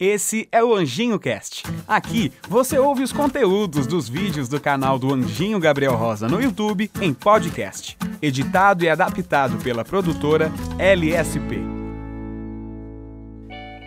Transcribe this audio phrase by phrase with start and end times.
[0.00, 1.62] Esse é o Anjinho Cast.
[1.86, 6.90] Aqui você ouve os conteúdos dos vídeos do canal do Anjinho Gabriel Rosa no YouTube
[7.02, 11.56] em podcast, editado e adaptado pela produtora LSP.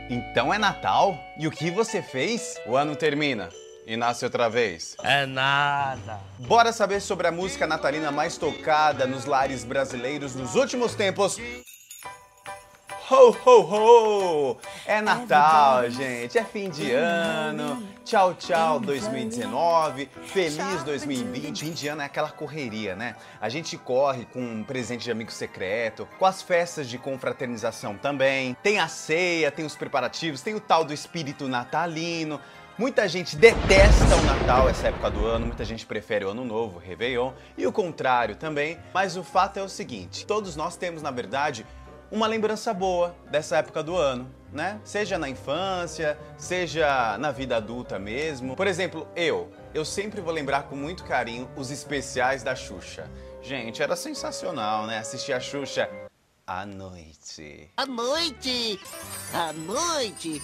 [0.08, 1.18] Então é Natal?
[1.40, 2.62] E o que você fez?
[2.68, 3.50] O ano termina
[3.88, 4.96] e nasce outra vez.
[5.02, 6.20] É nada.
[6.38, 11.40] Bora saber sobre a música natalina mais tocada nos lares brasileiros nos últimos tempos.
[13.12, 14.58] Ho, ho, ho!
[14.86, 16.38] É Natal, gente.
[16.38, 17.84] É fim de ano.
[18.06, 20.10] Tchau, tchau 2019.
[20.24, 21.66] Feliz 2020.
[21.66, 23.18] Fim de ano é aquela correria, né?
[23.42, 28.56] A gente corre com um presente de amigo secreto, com as festas de confraternização também.
[28.64, 32.40] Tem a ceia, tem os preparativos, tem o tal do espírito natalino.
[32.76, 36.78] Muita gente detesta o Natal, essa época do ano, muita gente prefere o Ano Novo,
[36.78, 38.80] o Réveillon, e o contrário também.
[38.92, 41.68] Mas o fato é o seguinte: todos nós temos, na verdade,
[42.14, 44.80] uma lembrança boa dessa época do ano, né?
[44.84, 48.56] Seja na infância, seja na vida adulta mesmo.
[48.56, 53.10] Por exemplo, eu, eu sempre vou lembrar com muito carinho os especiais da Xuxa.
[53.42, 55.00] Gente, era sensacional, né?
[55.00, 55.90] Assistir a Xuxa
[56.46, 57.72] à noite.
[57.76, 58.80] À noite!
[59.34, 60.40] À noite!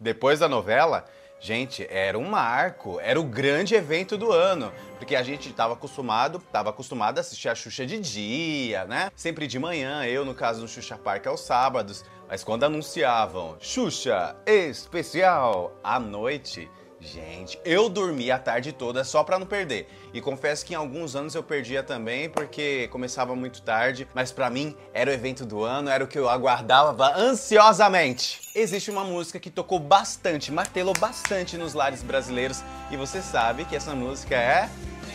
[0.00, 1.04] Depois da novela,
[1.40, 6.38] Gente, era um marco, era o grande evento do ano, porque a gente estava acostumado,
[6.38, 9.10] estava acostumado a assistir a Xuxa de dia, né?
[9.14, 14.36] Sempre de manhã, eu no caso do Xuxa Park aos sábados, mas quando anunciavam Xuxa
[14.46, 16.68] especial à noite,
[17.00, 19.88] Gente, eu dormi a tarde toda só para não perder.
[20.12, 24.50] E confesso que em alguns anos eu perdia também porque começava muito tarde, mas para
[24.50, 28.40] mim era o evento do ano, era o que eu aguardava ansiosamente.
[28.54, 33.76] Existe uma música que tocou bastante, martelou bastante nos lares brasileiros e você sabe que
[33.76, 34.68] essa música é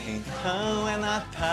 [0.08, 1.44] Então é Natal.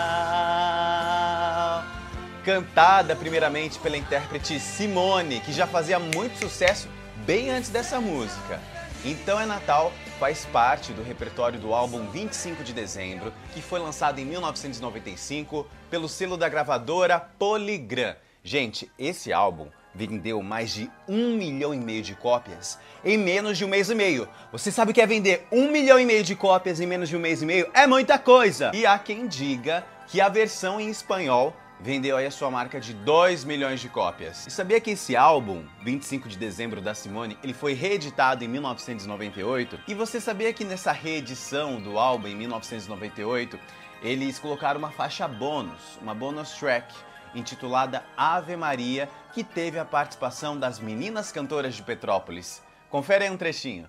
[2.45, 6.87] Cantada primeiramente pela intérprete Simone, que já fazia muito sucesso
[7.25, 8.59] bem antes dessa música.
[9.03, 14.19] Então é Natal faz parte do repertório do álbum 25 de Dezembro, que foi lançado
[14.19, 18.15] em 1995 pelo selo da gravadora Polygram.
[18.43, 23.65] Gente, esse álbum vendeu mais de um milhão e meio de cópias em menos de
[23.65, 24.29] um mês e meio.
[24.51, 27.17] Você sabe o que é vender um milhão e meio de cópias em menos de
[27.17, 27.71] um mês e meio?
[27.73, 28.69] É muita coisa!
[28.71, 32.93] E há quem diga que a versão em espanhol vendeu aí a sua marca de
[32.93, 34.45] 2 milhões de cópias.
[34.45, 39.79] E sabia que esse álbum, 25 de dezembro da Simone, ele foi reeditado em 1998?
[39.87, 43.59] E você sabia que nessa reedição do álbum em 1998,
[44.03, 46.93] eles colocaram uma faixa bônus, uma bonus track,
[47.33, 52.61] intitulada Ave Maria, que teve a participação das meninas cantoras de Petrópolis.
[52.89, 53.87] Confere aí um trechinho.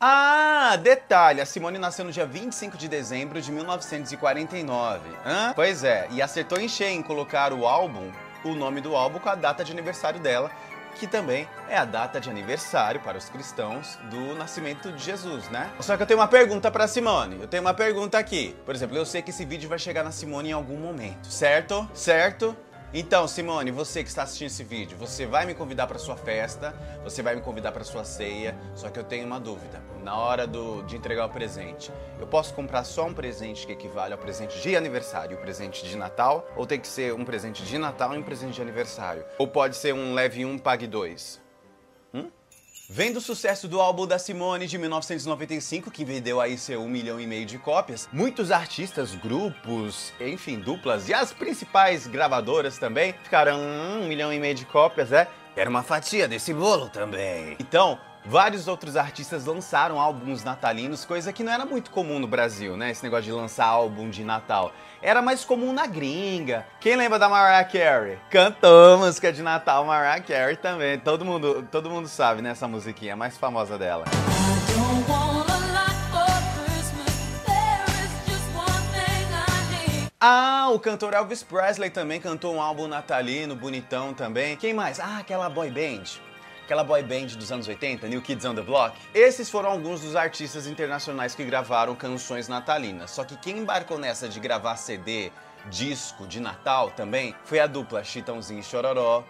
[0.00, 0.27] Ah,
[0.76, 5.00] detalhe, a Simone nasceu no dia 25 de dezembro de 1949.
[5.24, 5.52] Hã?
[5.54, 8.10] Pois é, e acertou em cheio em colocar o álbum,
[8.44, 10.50] o nome do álbum com a data de aniversário dela,
[10.98, 15.70] que também é a data de aniversário para os cristãos do nascimento de Jesus, né?
[15.80, 17.40] Só que eu tenho uma pergunta para Simone.
[17.40, 18.56] Eu tenho uma pergunta aqui.
[18.66, 21.88] Por exemplo, eu sei que esse vídeo vai chegar na Simone em algum momento, certo?
[21.94, 22.56] Certo?
[22.92, 26.74] Então, Simone, você que está assistindo esse vídeo, você vai me convidar para sua festa,
[27.04, 29.82] você vai me convidar para sua ceia, só que eu tenho uma dúvida.
[30.02, 34.14] Na hora do, de entregar o presente, eu posso comprar só um presente que equivale
[34.14, 36.50] ao presente de aniversário o presente de Natal?
[36.56, 39.22] Ou tem que ser um presente de Natal e um presente de aniversário?
[39.36, 41.38] Ou pode ser um leve um, pague dois?
[42.90, 47.20] Vendo o sucesso do álbum da Simone de 1995, que vendeu aí seu um milhão
[47.20, 53.58] e meio de cópias, muitos artistas, grupos, enfim, duplas e as principais gravadoras também ficaram
[53.58, 55.28] hum, um milhão e meio de cópias, é?
[55.54, 57.56] Quero uma fatia desse bolo também.
[57.60, 62.76] Então, Vários outros artistas lançaram álbuns natalinos, coisa que não era muito comum no Brasil,
[62.76, 62.90] né?
[62.90, 64.70] Esse negócio de lançar álbum de Natal.
[65.00, 66.66] Era mais comum na gringa.
[66.78, 68.18] Quem lembra da Mariah Carey?
[68.28, 70.98] Cantou música de Natal, Mariah Carey também.
[70.98, 74.04] Todo mundo, todo mundo sabe, né, essa musiquinha, mais famosa dela.
[80.20, 84.54] Ah, o cantor Elvis Presley também cantou um álbum natalino, bonitão também.
[84.54, 85.00] Quem mais?
[85.00, 86.27] Ah, aquela boy band
[86.68, 88.94] aquela boy band dos anos 80, New Kids on the Block.
[89.14, 93.10] Esses foram alguns dos artistas internacionais que gravaram canções natalinas.
[93.10, 95.32] Só que quem embarcou nessa de gravar CD,
[95.70, 99.24] disco de Natal também foi a dupla Chitãozinho e Chororó,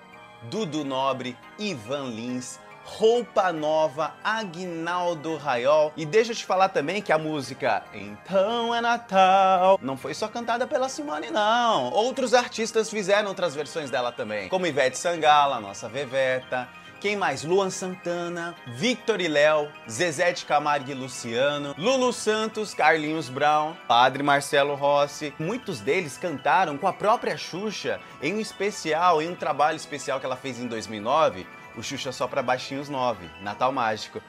[0.50, 5.93] Dudu Nobre, Ivan Lins, Roupa Nova, Agnaldo Raiol.
[5.96, 10.26] E deixa eu te falar também que a música Então é Natal não foi só
[10.26, 11.93] cantada pela Simone, não.
[11.93, 16.69] Outros artistas fizeram outras versões dela também, como Ivete Sangala, nossa Veveta,
[17.00, 17.44] Quem mais?
[17.44, 24.20] Luan Santana, Victor e Léo, Zezé de Camargo e Luciano, Lulu Santos, Carlinhos Brown, Padre
[24.24, 25.32] Marcelo Rossi.
[25.38, 30.26] Muitos deles cantaram com a própria Xuxa em um especial, em um trabalho especial que
[30.26, 31.46] ela fez em 2009,
[31.76, 34.20] o Xuxa Só para Baixinhos 9, Natal Mágico.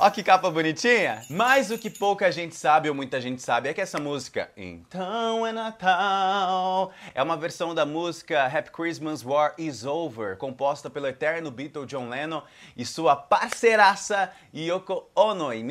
[0.00, 1.24] Ó que capa bonitinha!
[1.28, 5.46] Mas o que pouca gente sabe, ou muita gente sabe, é que essa música, Então
[5.46, 11.50] é Natal, é uma versão da música Happy Christmas War Is Over, composta pelo eterno
[11.50, 12.42] Beatle John Lennon
[12.76, 15.64] e sua parceiraça Yoko Ono em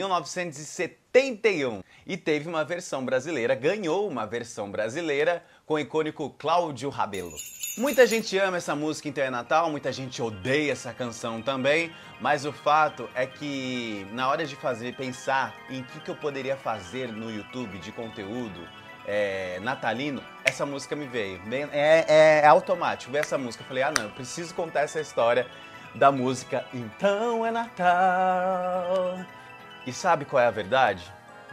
[1.18, 1.84] 1971.
[2.06, 7.36] E teve uma versão brasileira, ganhou uma versão brasileira com o icônico Cláudio Rabelo.
[7.78, 11.92] Muita gente ama essa música Então é Natal, muita gente odeia essa canção também,
[12.22, 16.56] mas o fato é que na hora de fazer, pensar em que, que eu poderia
[16.56, 18.68] fazer no YouTube de conteúdo
[19.06, 21.42] é, natalino, essa música me veio.
[21.72, 23.64] É, é, é automático, ver essa música.
[23.64, 25.48] Eu falei, ah não, eu preciso contar essa história
[25.96, 29.26] da música Então é Natal.
[29.88, 31.02] E sabe qual é a verdade?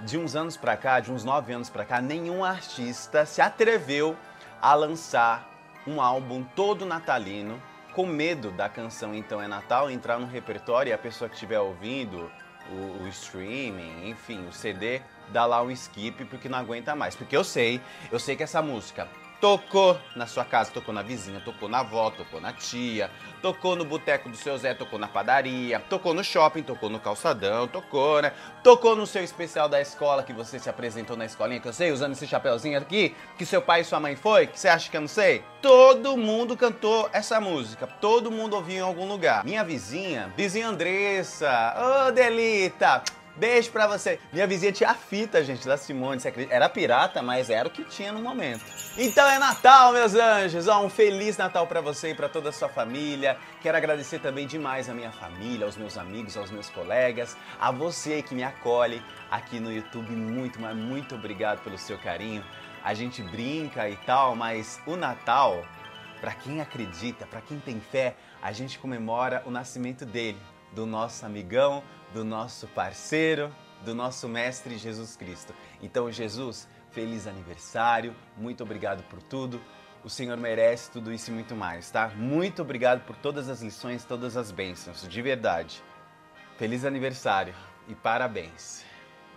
[0.00, 4.16] De uns anos pra cá, de uns nove anos pra cá, nenhum artista se atreveu
[4.60, 5.48] a lançar
[5.86, 10.92] um álbum todo natalino, com medo da canção Então é Natal entrar no repertório e
[10.92, 12.28] a pessoa que estiver ouvindo
[12.72, 17.14] o, o, streaming, enfim, o CD, dá lá um skip porque não aguenta mais.
[17.14, 17.80] Porque eu sei,
[18.10, 19.06] eu sei que essa música
[19.44, 23.10] Tocou na sua casa, tocou na vizinha, tocou na avó, tocou na tia,
[23.42, 27.68] tocou no boteco do seu Zé, tocou na padaria, tocou no shopping, tocou no calçadão,
[27.68, 28.32] tocou, né?
[28.62, 31.92] Tocou no seu especial da escola que você se apresentou na escolinha, que eu sei,
[31.92, 34.96] usando esse chapeuzinho aqui, que seu pai e sua mãe foi, que você acha que
[34.96, 35.44] eu não sei?
[35.60, 39.44] Todo mundo cantou essa música, todo mundo ouviu em algum lugar.
[39.44, 43.02] Minha vizinha, vizinha Andressa, ô oh, Delita,
[43.36, 44.20] Beijo pra você.
[44.32, 46.20] Minha vizinha tinha fita, gente, da Simone.
[46.48, 48.64] Era pirata, mas era o que tinha no momento.
[48.96, 50.68] Então é Natal, meus anjos.
[50.68, 53.36] Ó, um feliz Natal para você e para toda a sua família.
[53.60, 58.22] Quero agradecer também demais a minha família, aos meus amigos, aos meus colegas, a você
[58.22, 60.12] que me acolhe aqui no YouTube.
[60.12, 62.44] Muito, mas muito obrigado pelo seu carinho.
[62.84, 65.66] A gente brinca e tal, mas o Natal,
[66.20, 70.38] para quem acredita, para quem tem fé, a gente comemora o nascimento dele,
[70.72, 71.82] do nosso amigão,
[72.14, 73.52] do nosso parceiro,
[73.84, 75.52] do nosso Mestre Jesus Cristo.
[75.82, 79.60] Então, Jesus, feliz aniversário, muito obrigado por tudo.
[80.04, 82.08] O Senhor merece tudo isso e muito mais, tá?
[82.14, 85.82] Muito obrigado por todas as lições, todas as bênçãos, de verdade.
[86.56, 87.54] Feliz aniversário
[87.88, 88.84] e parabéns.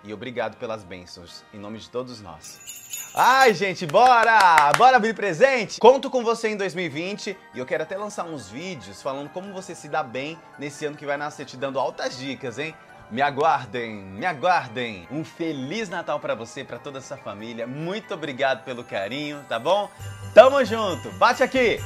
[0.03, 2.86] E obrigado pelas bênçãos, em nome de todos nós.
[3.13, 4.71] Ai, gente, bora!
[4.77, 5.79] Bora abrir presente?
[5.79, 9.73] Conto com você em 2020 e eu quero até lançar uns vídeos falando como você
[9.73, 12.75] se dá bem nesse ano que vai nascer, te dando altas dicas, hein?
[13.09, 15.07] Me aguardem, me aguardem.
[15.09, 17.65] Um feliz Natal para você, para toda essa família.
[17.65, 19.89] Muito obrigado pelo carinho, tá bom?
[20.33, 21.09] Tamo junto.
[21.11, 21.79] Bate aqui.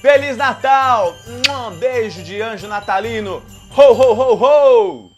[0.00, 1.12] Feliz Natal.
[1.26, 3.42] Um beijo de anjo natalino.
[3.76, 5.17] Ho ho ho ho.